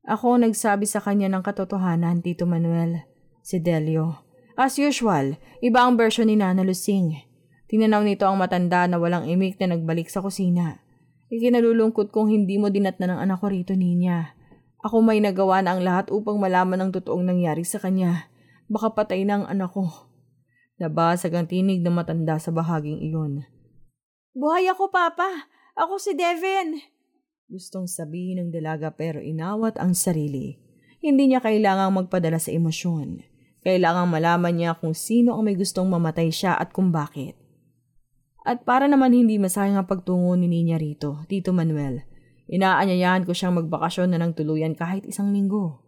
Ako 0.07 0.39
nagsabi 0.39 0.87
sa 0.87 1.03
kanya 1.03 1.27
ng 1.27 1.43
katotohanan, 1.43 2.23
Tito 2.23 2.47
Manuel. 2.47 3.03
Si 3.43 3.59
Delio. 3.59 4.23
As 4.55 4.79
usual, 4.79 5.35
iba 5.59 5.83
ang 5.83 5.99
version 5.99 6.31
ni 6.31 6.39
Nana 6.39 6.63
Lusing. 6.63 7.27
Tinanaw 7.67 8.03
nito 8.03 8.23
ang 8.23 8.39
matanda 8.39 8.87
na 8.87 8.99
walang 8.99 9.27
imik 9.27 9.59
na 9.59 9.75
nagbalik 9.75 10.07
sa 10.07 10.23
kusina. 10.23 10.79
Ikinalulungkot 11.31 12.11
kong 12.11 12.31
hindi 12.31 12.59
mo 12.59 12.67
dinatna 12.67 13.15
ng 13.15 13.19
anak 13.23 13.39
ko 13.39 13.47
rito, 13.47 13.71
Ninya. 13.75 14.35
Ako 14.83 14.99
may 14.99 15.21
nagawa 15.23 15.61
na 15.63 15.77
ang 15.77 15.81
lahat 15.85 16.11
upang 16.11 16.41
malaman 16.41 16.81
ang 16.81 16.91
totoong 16.91 17.23
nangyari 17.23 17.63
sa 17.63 17.79
kanya. 17.79 18.27
Baka 18.67 18.91
patay 18.91 19.23
na 19.23 19.39
ang 19.39 19.45
anak 19.47 19.71
ko. 19.71 19.87
Nabasag 20.81 21.31
ang 21.37 21.45
tinig 21.45 21.85
ng 21.85 21.93
matanda 21.93 22.41
sa 22.41 22.49
bahaging 22.49 22.99
iyon. 22.99 23.45
Buhay 24.31 24.63
ako, 24.71 24.87
Papa! 24.95 25.51
Ako 25.75 25.99
si 25.99 26.15
Devin! 26.15 26.79
Gustong 27.51 27.83
sabihin 27.83 28.39
ng 28.39 28.49
dalaga 28.55 28.87
pero 28.95 29.19
inawat 29.19 29.75
ang 29.75 29.91
sarili. 29.91 30.55
Hindi 31.03 31.27
niya 31.27 31.43
kailangang 31.43 31.91
magpadala 31.91 32.39
sa 32.39 32.47
emosyon. 32.55 33.27
Kailangang 33.59 34.07
malaman 34.07 34.55
niya 34.55 34.71
kung 34.79 34.95
sino 34.95 35.35
ang 35.35 35.43
may 35.43 35.59
gustong 35.59 35.91
mamatay 35.91 36.31
siya 36.31 36.55
at 36.55 36.71
kung 36.71 36.95
bakit. 36.95 37.35
At 38.47 38.63
para 38.63 38.87
naman 38.87 39.11
hindi 39.11 39.35
masayang 39.35 39.83
ang 39.83 39.91
pagtungo 39.91 40.31
ni 40.39 40.47
Ninya 40.47 40.79
rito, 40.79 41.27
Tito 41.27 41.51
Manuel, 41.51 42.07
inaanyayahan 42.47 43.27
ko 43.27 43.35
siyang 43.35 43.59
magbakasyon 43.59 44.15
na 44.15 44.17
ng 44.23 44.31
tuluyan 44.31 44.79
kahit 44.79 45.03
isang 45.03 45.35
linggo. 45.35 45.83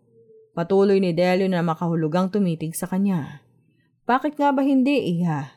Patuloy 0.51 0.99
ni 0.99 1.15
Delio 1.15 1.47
na 1.47 1.63
makahulugang 1.63 2.27
tumitig 2.27 2.75
sa 2.75 2.91
kanya. 2.91 3.39
Bakit 4.03 4.35
nga 4.35 4.51
ba 4.51 4.67
hindi, 4.67 5.15
Iha? 5.15 5.47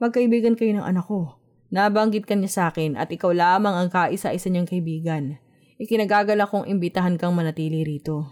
Magkaibigan 0.00 0.56
kayo 0.56 0.80
ng 0.80 0.88
anak 0.88 1.04
ko. 1.04 1.39
Nabanggit 1.70 2.26
ka 2.26 2.34
niya 2.34 2.50
sa 2.50 2.62
akin 2.70 2.98
at 2.98 3.10
ikaw 3.10 3.30
lamang 3.30 3.74
ang 3.74 3.88
kaisa-isa 3.88 4.50
niyang 4.50 4.66
kaibigan. 4.66 5.38
Ikinagagala 5.78 6.50
kong 6.50 6.66
imbitahan 6.66 7.16
kang 7.16 7.32
manatili 7.32 7.86
rito. 7.86 8.26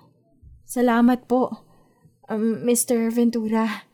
Salamat 0.68 1.24
po, 1.24 1.68
Um, 2.28 2.60
Mr. 2.60 3.08
Ventura. 3.08 3.88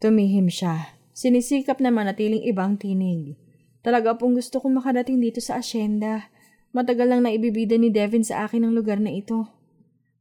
Tumihim 0.00 0.48
siya. 0.48 0.96
Sinisikap 1.12 1.84
na 1.84 1.92
manatiling 1.92 2.40
ibang 2.48 2.80
tinig. 2.80 3.36
Talaga 3.84 4.16
pong 4.16 4.40
gusto 4.40 4.56
kong 4.56 4.80
makarating 4.80 5.20
dito 5.20 5.44
sa 5.44 5.60
asyenda. 5.60 6.32
Matagal 6.72 7.12
lang 7.12 7.28
naibibida 7.28 7.76
ni 7.76 7.92
Devin 7.92 8.24
sa 8.24 8.48
akin 8.48 8.64
ang 8.64 8.72
lugar 8.72 9.04
na 9.04 9.12
ito. 9.12 9.52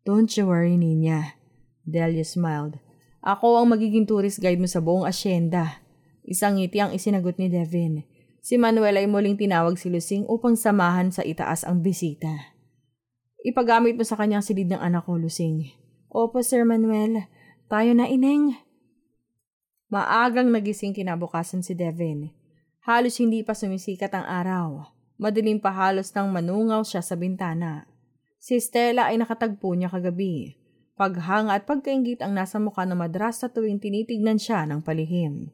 Don't 0.04 0.28
you 0.36 0.52
worry, 0.52 0.76
Ninya. 0.76 1.40
Delia 1.88 2.28
smiled. 2.28 2.84
Ako 3.24 3.64
ang 3.64 3.72
magiging 3.72 4.04
tourist 4.04 4.44
guide 4.44 4.60
mo 4.60 4.68
sa 4.68 4.84
buong 4.84 5.08
asyenda. 5.08 5.80
Isang 6.28 6.60
ngiti 6.60 6.84
ang 6.84 6.92
isinagot 6.92 7.40
ni 7.40 7.48
Devin. 7.48 8.04
Si 8.44 8.60
Manuel 8.60 9.00
ay 9.00 9.08
muling 9.08 9.40
tinawag 9.40 9.80
si 9.80 9.88
Lusing 9.88 10.28
upang 10.28 10.60
samahan 10.60 11.16
sa 11.16 11.24
itaas 11.24 11.64
ang 11.64 11.80
bisita. 11.80 12.52
Ipagamit 13.40 13.96
mo 13.96 14.04
sa 14.04 14.20
kanyang 14.20 14.44
silid 14.44 14.68
ng 14.68 14.84
anak 14.84 15.08
ko, 15.08 15.16
Lusing. 15.16 15.72
Opo, 16.12 16.44
Sir 16.44 16.68
Manuel. 16.68 17.24
Tayo 17.72 17.96
na, 17.96 18.04
Ineng. 18.12 18.60
Maagang 19.88 20.52
nagising 20.52 20.92
kinabukasan 20.92 21.64
si 21.64 21.72
Devin. 21.72 22.36
Halos 22.84 23.16
hindi 23.24 23.48
pa 23.48 23.56
sumisikat 23.56 24.12
ang 24.12 24.28
araw. 24.28 24.92
Madilim 25.16 25.64
pa 25.64 25.72
halos 25.72 26.12
nang 26.12 26.28
manungaw 26.28 26.84
siya 26.84 27.00
sa 27.00 27.16
bintana. 27.16 27.88
Si 28.44 28.60
Stella 28.60 29.08
ay 29.08 29.24
nakatagpo 29.24 29.72
niya 29.72 29.88
kagabi. 29.88 30.60
Paghanga 31.00 31.56
at 31.56 31.64
pagkaingit 31.64 32.20
ang 32.20 32.36
nasa 32.36 32.60
mukha 32.60 32.84
ng 32.84 33.00
madras 33.00 33.40
sa 33.40 33.48
tuwing 33.48 33.80
tinitignan 33.80 34.36
siya 34.36 34.68
ng 34.68 34.84
palihim. 34.84 35.48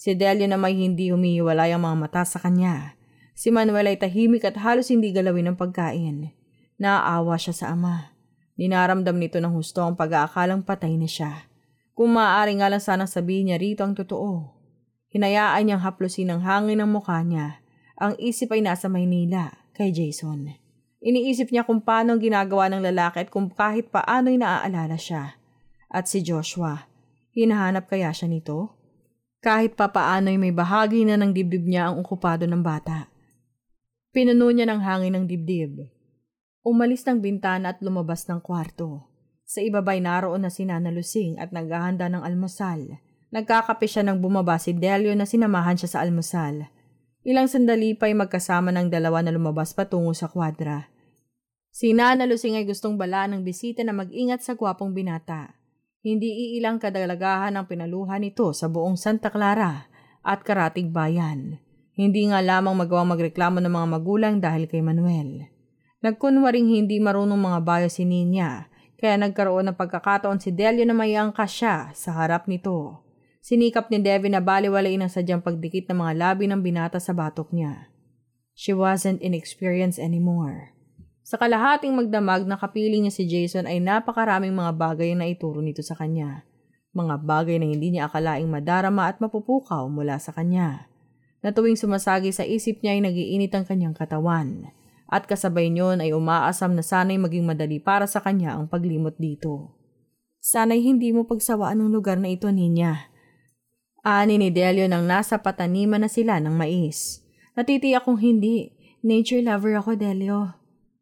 Si 0.00 0.16
Delia 0.16 0.48
na 0.48 0.56
may 0.56 0.72
hindi 0.72 1.12
humihiwalay 1.12 1.76
ang 1.76 1.84
mga 1.84 1.96
mata 2.00 2.22
sa 2.24 2.40
kanya. 2.40 2.96
Si 3.36 3.52
Manuel 3.52 3.84
ay 3.84 4.00
tahimik 4.00 4.48
at 4.48 4.56
halos 4.56 4.88
hindi 4.88 5.12
galawin 5.12 5.52
ng 5.52 5.60
pagkain. 5.60 6.32
Naaawa 6.80 7.36
siya 7.36 7.52
sa 7.52 7.76
ama. 7.76 8.16
Ninaramdam 8.56 9.20
nito 9.20 9.36
ng 9.44 9.52
husto 9.52 9.84
ang 9.84 10.00
pag-aakalang 10.00 10.64
patay 10.64 10.96
na 10.96 11.04
siya. 11.04 11.44
Kung 11.92 12.16
maaari 12.16 12.56
nga 12.56 12.72
lang 12.72 12.80
sanang 12.80 13.12
sabihin 13.12 13.52
niya 13.52 13.60
rito 13.60 13.84
ang 13.84 13.92
totoo. 13.92 14.56
Hinayaan 15.12 15.68
niyang 15.68 15.84
haplusin 15.84 16.32
ng 16.32 16.48
hangin 16.48 16.80
ng 16.80 16.88
mukha 16.88 17.20
niya. 17.20 17.60
Ang 18.00 18.16
isip 18.16 18.56
ay 18.56 18.64
nasa 18.64 18.88
Maynila, 18.88 19.52
kay 19.76 19.92
Jason. 19.92 20.48
Iniisip 21.04 21.52
niya 21.52 21.68
kung 21.68 21.84
paano 21.84 22.16
ang 22.16 22.24
ginagawa 22.24 22.72
ng 22.72 22.80
lalaki 22.88 23.20
at 23.20 23.28
kung 23.28 23.52
kahit 23.52 23.92
paano'y 23.92 24.40
naaalala 24.40 24.96
siya. 24.96 25.36
At 25.92 26.08
si 26.08 26.24
Joshua, 26.24 26.88
hinahanap 27.36 27.84
kaya 27.84 28.08
siya 28.16 28.32
nito? 28.32 28.79
Kahit 29.40 29.72
papaano'y 29.72 30.36
may 30.36 30.52
bahagi 30.52 31.08
na 31.08 31.16
ng 31.16 31.32
dibdib 31.32 31.64
niya 31.64 31.88
ang 31.88 32.04
okupado 32.04 32.44
ng 32.44 32.60
bata. 32.60 33.08
Pinuno 34.12 34.52
niya 34.52 34.68
ng 34.68 34.80
hangin 34.84 35.16
ng 35.16 35.24
dibdib. 35.24 35.80
Umalis 36.60 37.08
ng 37.08 37.24
bintana 37.24 37.72
at 37.72 37.80
lumabas 37.80 38.28
ng 38.28 38.36
kwarto. 38.44 39.08
Sa 39.48 39.64
ibabay 39.64 40.04
naroon 40.04 40.44
na 40.44 40.52
si 40.52 40.68
Nana 40.68 40.92
Lusing 40.92 41.40
at 41.40 41.56
naghahanda 41.56 42.12
ng 42.12 42.20
almusal. 42.20 43.00
Nagkakape 43.32 43.88
siya 43.88 44.04
nang 44.04 44.20
bumaba 44.20 44.60
si 44.60 44.76
Delio 44.76 45.16
na 45.16 45.24
sinamahan 45.24 45.80
siya 45.80 45.88
sa 45.88 45.98
almusal. 46.04 46.68
Ilang 47.24 47.48
sandali 47.48 47.96
pa'y 47.96 48.12
magkasama 48.12 48.76
ng 48.76 48.92
dalawa 48.92 49.24
na 49.24 49.32
lumabas 49.32 49.72
patungo 49.72 50.12
sa 50.12 50.28
kwadra. 50.28 50.92
Si 51.72 51.96
Nana 51.96 52.28
Lusing 52.28 52.60
ay 52.60 52.68
gustong 52.68 53.00
bala 53.00 53.24
ng 53.24 53.40
bisita 53.40 53.80
na 53.88 53.96
mag-ingat 53.96 54.44
sa 54.44 54.52
gwapong 54.52 54.92
binata. 54.92 55.59
Hindi 56.00 56.56
iilang 56.56 56.80
kadalagahan 56.80 57.52
ang 57.60 57.68
pinaluhan 57.68 58.24
nito 58.24 58.56
sa 58.56 58.72
buong 58.72 58.96
Santa 58.96 59.28
Clara 59.28 59.84
at 60.24 60.40
Karatig 60.40 60.88
Bayan. 60.88 61.60
Hindi 61.92 62.32
nga 62.32 62.40
lamang 62.40 62.72
magawang 62.72 63.12
magreklamo 63.12 63.60
ng 63.60 63.68
mga 63.68 63.86
magulang 64.00 64.34
dahil 64.40 64.64
kay 64.64 64.80
Manuel. 64.80 65.52
Nagkunwaring 66.00 66.72
hindi 66.72 66.96
marunong 66.96 67.36
mga 67.36 67.60
bayo 67.60 67.88
si 67.92 68.08
Ninya 68.08 68.72
kaya 68.96 69.20
nagkaroon 69.20 69.68
ng 69.68 69.76
pagkakataon 69.76 70.40
si 70.40 70.48
Delio 70.48 70.88
na 70.88 70.96
may 70.96 71.12
angka 71.20 71.44
siya 71.44 71.92
sa 71.92 72.16
harap 72.16 72.48
nito. 72.48 73.04
Sinikap 73.44 73.92
ni 73.92 74.00
Devin 74.00 74.32
na 74.32 74.40
baliwalain 74.40 75.04
ang 75.04 75.12
sadyang 75.12 75.44
pagdikit 75.44 75.84
ng 75.92 76.00
mga 76.00 76.12
labi 76.16 76.48
ng 76.48 76.64
binata 76.64 76.96
sa 76.96 77.12
batok 77.12 77.52
niya. 77.52 77.92
She 78.56 78.72
wasn't 78.72 79.20
inexperienced 79.20 80.00
anymore. 80.00 80.72
Sa 81.30 81.38
kalahating 81.38 81.94
magdamag 81.94 82.42
na 82.42 82.58
kapiling 82.58 83.06
niya 83.06 83.14
si 83.14 83.22
Jason 83.22 83.62
ay 83.62 83.78
napakaraming 83.78 84.50
mga 84.50 84.74
bagay 84.74 85.14
na 85.14 85.30
ituro 85.30 85.62
nito 85.62 85.78
sa 85.78 85.94
kanya. 85.94 86.42
Mga 86.90 87.22
bagay 87.22 87.62
na 87.62 87.70
hindi 87.70 87.94
niya 87.94 88.10
akalaing 88.10 88.50
madarama 88.50 89.06
at 89.06 89.22
mapupukaw 89.22 89.86
mula 89.86 90.18
sa 90.18 90.34
kanya. 90.34 90.90
Na 91.38 91.54
tuwing 91.54 91.78
sumasagi 91.78 92.34
sa 92.34 92.42
isip 92.42 92.82
niya 92.82 92.98
ay 92.98 93.06
nagiinit 93.06 93.54
ang 93.54 93.62
kanyang 93.62 93.94
katawan 93.94 94.74
at 95.06 95.30
kasabay 95.30 95.70
niyon 95.70 96.02
ay 96.02 96.10
umaasam 96.10 96.74
na 96.74 96.82
sana'y 96.82 97.22
maging 97.22 97.46
madali 97.46 97.78
para 97.78 98.10
sa 98.10 98.18
kanya 98.18 98.58
ang 98.58 98.66
paglimot 98.66 99.14
dito. 99.14 99.70
Sana'y 100.42 100.82
hindi 100.82 101.14
mo 101.14 101.30
pagsawaan 101.30 101.78
ng 101.78 101.94
lugar 101.94 102.18
na 102.18 102.34
ito, 102.34 102.50
Ninya. 102.50 103.06
Ani 104.02 104.34
ni 104.34 104.50
Delio 104.50 104.90
nang 104.90 105.06
nasa 105.06 105.38
pataniman 105.38 106.02
na 106.02 106.10
sila 106.10 106.42
ng 106.42 106.58
mais. 106.58 107.22
Natitiyak 107.54 108.02
kong 108.02 108.18
hindi. 108.18 108.74
Nature 109.06 109.46
lover 109.46 109.78
ako, 109.78 109.94
Delio. 109.94 110.59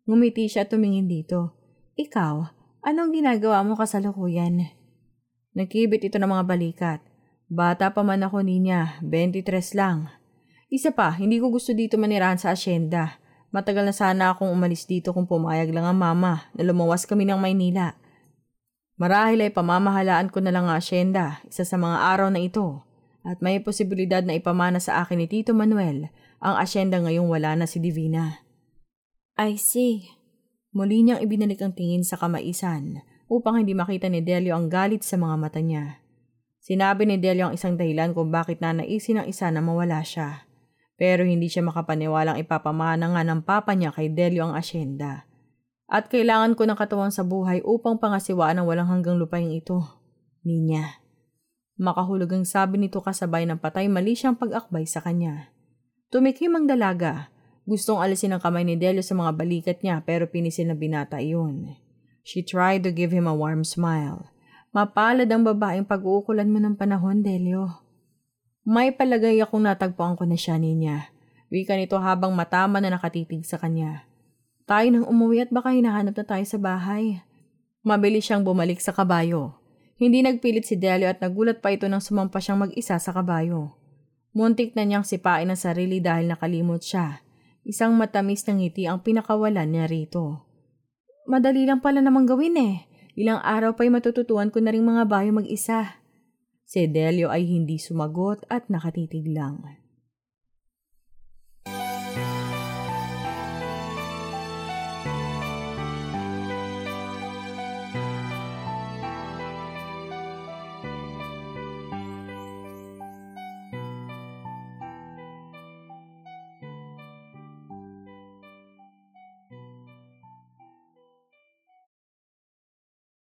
Ngumiti 0.08 0.48
siya 0.48 0.64
tumingin 0.64 1.04
dito. 1.04 1.52
Ikaw, 2.00 2.34
anong 2.80 3.12
ginagawa 3.12 3.60
mo 3.60 3.76
kasalukuyan? 3.76 4.72
Nagkibit 5.52 6.00
ito 6.08 6.16
ng 6.16 6.32
mga 6.32 6.44
balikat. 6.48 7.00
Bata 7.52 7.92
pa 7.92 8.00
man 8.00 8.24
ako, 8.24 8.40
Ninya. 8.40 8.96
23 9.04 9.76
lang. 9.76 10.08
Isa 10.72 10.96
pa, 10.96 11.12
hindi 11.12 11.36
ko 11.36 11.52
gusto 11.52 11.76
dito 11.76 12.00
manirahan 12.00 12.40
sa 12.40 12.56
asyenda. 12.56 13.20
Matagal 13.52 13.84
na 13.84 13.92
sana 13.92 14.24
akong 14.32 14.48
umalis 14.48 14.88
dito 14.88 15.12
kung 15.12 15.28
pumayag 15.28 15.76
lang 15.76 15.84
ang 15.84 16.00
mama 16.00 16.48
na 16.56 16.64
lumawas 16.64 17.04
kami 17.04 17.28
ng 17.28 17.36
Maynila. 17.36 17.92
Marahil 18.96 19.44
ay 19.44 19.52
pamamahalaan 19.52 20.32
ko 20.32 20.40
na 20.40 20.52
lang 20.56 20.72
ang 20.72 20.80
asyenda 20.80 21.38
isa 21.46 21.68
sa 21.68 21.76
mga 21.78 22.16
araw 22.16 22.28
na 22.34 22.42
ito 22.42 22.82
at 23.22 23.38
may 23.44 23.60
posibilidad 23.60 24.26
na 24.26 24.34
ipamana 24.34 24.82
sa 24.82 25.04
akin 25.04 25.22
ni 25.22 25.30
Tito 25.30 25.54
Manuel 25.54 26.10
ang 26.40 26.58
asyenda 26.58 26.98
ngayong 26.98 27.30
wala 27.30 27.54
na 27.54 27.68
si 27.70 27.78
Divina. 27.78 28.47
I 29.38 29.54
see. 29.54 30.10
Muli 30.74 31.06
niyang 31.06 31.22
ibinalik 31.22 31.62
ang 31.62 31.70
tingin 31.70 32.02
sa 32.02 32.18
kamaisan 32.18 33.06
upang 33.30 33.62
hindi 33.62 33.70
makita 33.70 34.10
ni 34.10 34.18
Delio 34.18 34.58
ang 34.58 34.66
galit 34.66 35.06
sa 35.06 35.14
mga 35.14 35.38
mata 35.38 35.62
niya. 35.62 36.02
Sinabi 36.58 37.06
ni 37.06 37.22
Delio 37.22 37.46
ang 37.46 37.54
isang 37.54 37.78
dahilan 37.78 38.18
kung 38.18 38.34
bakit 38.34 38.58
nanaisin 38.58 39.22
ng 39.22 39.30
isa 39.30 39.46
na 39.54 39.62
mawala 39.62 40.02
siya. 40.02 40.42
Pero 40.98 41.22
hindi 41.22 41.46
siya 41.46 41.62
makapaniwalang 41.62 42.34
ipapamana 42.42 43.14
nga 43.14 43.22
ng 43.22 43.46
papa 43.46 43.78
niya 43.78 43.94
kay 43.94 44.10
Delio 44.10 44.50
ang 44.50 44.58
asyenda. 44.58 45.30
At 45.86 46.10
kailangan 46.10 46.58
ko 46.58 46.66
ng 46.66 46.74
katuwang 46.74 47.14
sa 47.14 47.22
buhay 47.22 47.62
upang 47.62 48.02
pangasiwaan 48.02 48.58
ang 48.58 48.66
walang 48.66 48.90
hanggang 48.90 49.22
lupaing 49.22 49.54
ito. 49.54 49.86
Ninya. 50.42 50.98
Makahulog 51.78 52.34
ang 52.34 52.42
sabi 52.42 52.82
nito 52.82 52.98
kasabay 52.98 53.46
ng 53.46 53.62
patay 53.62 53.86
mali 53.86 54.18
siyang 54.18 54.34
pag-akbay 54.34 54.82
sa 54.82 54.98
kanya. 54.98 55.54
Tumikim 56.10 56.58
ang 56.58 56.66
dalaga. 56.66 57.30
Gustong 57.68 58.00
alisin 58.00 58.32
ang 58.32 58.40
kamay 58.40 58.64
ni 58.64 58.80
Delio 58.80 59.04
sa 59.04 59.12
mga 59.12 59.36
balikat 59.36 59.84
niya 59.84 60.00
pero 60.00 60.24
pinisil 60.24 60.72
na 60.72 60.72
binata 60.72 61.20
iyon. 61.20 61.76
She 62.24 62.40
tried 62.40 62.80
to 62.88 62.92
give 62.96 63.12
him 63.12 63.28
a 63.28 63.36
warm 63.36 63.60
smile. 63.60 64.32
Mapalad 64.72 65.28
ang 65.28 65.44
babaeng 65.44 65.84
pag-uukulan 65.84 66.48
mo 66.48 66.64
ng 66.64 66.80
panahon, 66.80 67.20
Delio. 67.20 67.84
May 68.64 68.88
palagay 68.88 69.36
akong 69.44 69.68
natagpuan 69.68 70.16
ko 70.16 70.24
na 70.24 70.40
siya 70.40 70.56
niya. 70.56 71.12
Wika 71.52 71.76
nito 71.76 72.00
habang 72.00 72.32
matama 72.32 72.80
na 72.80 72.88
nakatitig 72.88 73.44
sa 73.44 73.60
kanya. 73.60 74.08
Tayo 74.64 74.88
nang 74.88 75.04
umuwi 75.04 75.44
at 75.44 75.52
baka 75.52 75.68
hinahanap 75.76 76.16
na 76.16 76.24
tayo 76.24 76.44
sa 76.48 76.56
bahay. 76.56 77.20
Mabilis 77.84 78.24
siyang 78.24 78.48
bumalik 78.48 78.80
sa 78.80 78.96
kabayo. 78.96 79.60
Hindi 80.00 80.24
nagpilit 80.24 80.64
si 80.64 80.80
Delio 80.80 81.12
at 81.12 81.20
nagulat 81.20 81.60
pa 81.60 81.68
ito 81.68 81.84
nang 81.84 82.00
sumampa 82.00 82.40
siyang 82.40 82.64
mag-isa 82.64 82.96
sa 82.96 83.12
kabayo. 83.12 83.76
Muntik 84.32 84.72
na 84.72 84.88
niyang 84.88 85.04
sipain 85.04 85.52
ang 85.52 85.60
sarili 85.60 86.00
dahil 86.00 86.32
nakalimot 86.32 86.80
siya. 86.80 87.27
Isang 87.68 88.00
matamis 88.00 88.48
na 88.48 88.56
ngiti 88.56 88.88
ang 88.88 89.04
pinakawalan 89.04 89.68
niya 89.68 89.84
rito. 89.84 90.48
Madali 91.28 91.68
lang 91.68 91.84
pala 91.84 92.00
namang 92.00 92.24
gawin 92.24 92.56
eh. 92.56 92.88
Ilang 93.12 93.44
araw 93.44 93.76
pa'y 93.76 93.92
matututuan 93.92 94.48
ko 94.48 94.64
na 94.64 94.72
rin 94.72 94.88
mga 94.88 95.04
bayo 95.04 95.36
mag-isa. 95.36 96.00
Si 96.64 96.88
Delio 96.88 97.28
ay 97.28 97.44
hindi 97.44 97.76
sumagot 97.76 98.48
at 98.48 98.72
nakatitig 98.72 99.28
lang. 99.28 99.60